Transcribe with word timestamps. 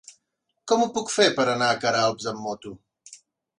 Com 0.71 0.85
ho 0.85 0.87
puc 0.95 1.11
fer 1.17 1.27
per 1.37 1.45
anar 1.53 1.69
a 1.73 1.77
Queralbs 1.85 2.29
amb 2.35 2.43
moto? 2.49 2.75